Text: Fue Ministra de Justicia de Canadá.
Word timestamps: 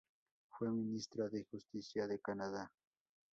Fue 0.49 0.71
Ministra 0.71 1.29
de 1.29 1.43
Justicia 1.51 2.07
de 2.07 2.19
Canadá. 2.19 2.71